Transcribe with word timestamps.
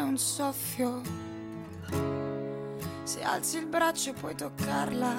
è 0.00 0.02
un 0.02 0.16
soffio. 0.16 1.02
Se 3.02 3.22
alzi 3.22 3.58
il 3.58 3.66
braccio 3.66 4.14
puoi 4.14 4.34
toccarla. 4.34 5.14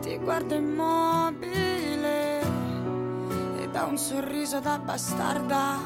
Ti 0.00 0.16
guarda 0.16 0.54
immobile 0.54 2.40
e 3.60 3.68
dà 3.70 3.84
un 3.84 3.98
sorriso 3.98 4.60
da 4.60 4.78
bastarda. 4.78 5.78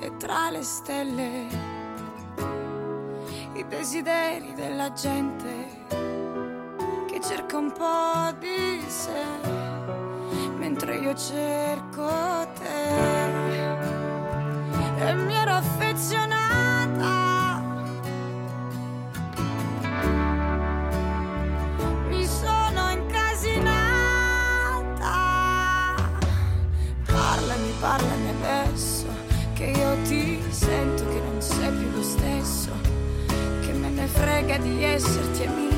E 0.00 0.16
tra 0.16 0.50
le 0.50 0.62
stelle 0.62 1.46
i 3.54 3.64
desideri 3.68 4.54
della 4.54 4.92
gente 4.92 5.84
che 7.06 7.20
cerca 7.20 7.56
un 7.56 7.70
po' 7.70 8.36
di 8.40 8.82
sé 8.88 9.22
mentre 10.58 10.96
io 10.96 11.14
cerco 11.14 12.08
te 12.58 13.34
e 15.06 15.14
mi 15.14 15.34
ero 15.34 15.60
affezionata. 16.04 17.62
Mi 22.08 22.26
sono 22.26 22.90
incasinata. 22.90 23.72
Parlami, 27.06 27.72
parlami 27.80 28.28
adesso, 28.40 29.06
che 29.54 29.64
io 29.64 29.96
ti 30.02 30.42
sento 30.50 31.08
che 31.08 31.20
non 31.20 31.40
sei 31.40 31.70
più 31.70 31.90
lo 31.90 32.02
stesso, 32.02 32.70
che 33.62 33.72
me 33.72 33.88
ne 33.88 34.06
frega 34.06 34.58
di 34.58 34.84
esserti 34.84 35.44
amica. 35.44 35.72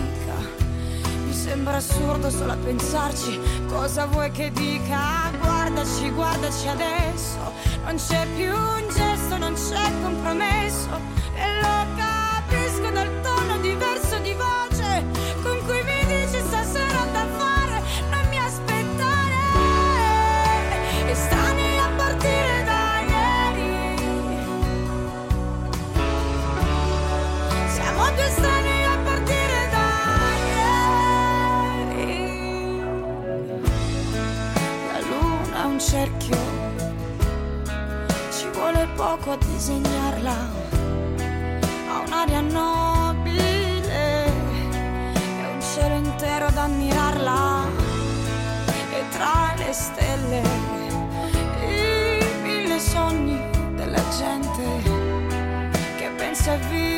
Mi 1.25 1.33
sembra 1.33 1.77
assurdo 1.77 2.31
solo 2.31 2.53
a 2.53 2.57
pensarci, 2.57 3.39
cosa 3.69 4.07
vuoi 4.07 4.33
che 4.33 4.51
dica? 4.51 5.31
Guardaci, 5.41 6.11
guardaci 6.11 6.69
adesso, 6.69 7.53
non 7.85 7.95
c'è 7.97 8.27
più 8.35 8.53
un 8.53 8.89
gesto, 8.89 9.37
non 9.37 9.55
c'è 9.55 9.86
un 35.77 35.83
cerchio, 35.83 36.39
ci 38.31 38.49
vuole 38.55 38.89
poco 38.97 39.33
a 39.33 39.37
disegnarla. 39.37 40.35
Ha 41.89 41.99
un'aria 42.07 42.41
nobile 42.41 44.25
e 44.25 44.33
un 45.53 45.61
cielo 45.61 45.97
intero 45.97 46.47
ad 46.47 46.57
ammirarla. 46.57 47.67
E 48.91 49.05
tra 49.11 49.53
le 49.59 49.73
stelle 49.73 50.41
i 51.61 52.41
mille 52.43 52.79
sogni 52.79 53.39
della 53.75 54.03
gente 54.17 54.83
che 55.99 56.09
pensa 56.17 56.53
a 56.53 56.57
vivere 56.57 56.96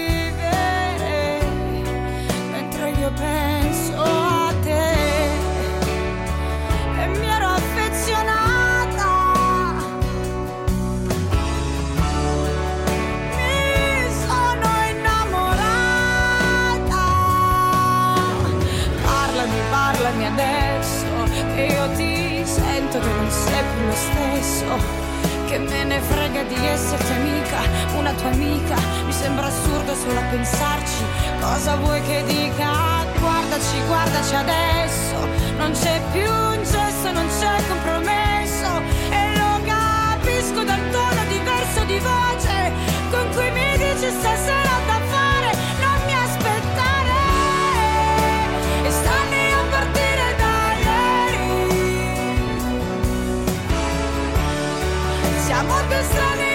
io 21.72 21.90
ti 21.96 22.42
sento 22.44 22.98
che 22.98 23.06
non 23.06 23.30
sei 23.30 23.62
più 23.74 23.86
lo 23.86 23.94
stesso 23.94 25.06
che 25.48 25.58
me 25.58 25.82
ne 25.84 25.98
frega 25.98 26.42
di 26.42 26.66
esserti 26.66 27.10
amica, 27.12 27.60
una 27.96 28.12
tua 28.12 28.30
amica, 28.30 28.76
mi 29.06 29.12
sembra 29.12 29.46
assurdo 29.46 29.94
solo 29.94 30.18
a 30.20 30.22
pensarci, 30.24 31.02
cosa 31.40 31.76
vuoi 31.76 32.02
che 32.02 32.22
dica? 32.26 33.06
Guardaci, 33.18 33.80
guardaci 33.86 34.34
adesso, 34.34 35.16
non 35.56 35.72
c'è 35.72 36.00
più 36.12 36.30
un 36.30 36.62
gesto, 36.62 37.12
non 37.12 37.26
c'è 37.38 37.56
compromesso. 37.66 38.68
E 39.10 39.36
lo 39.38 39.60
capisco 39.64 40.64
dal 40.64 40.90
tono 40.90 41.22
diverso 41.28 41.84
di 41.84 41.98
voce 41.98 42.72
con 43.10 43.26
cui 43.32 43.50
mi 43.50 43.78
dici 43.78 44.10
stasera 44.10 44.67
amor 55.58 55.82
pensando 55.88 56.47